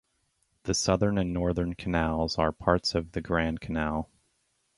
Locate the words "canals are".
1.75-2.51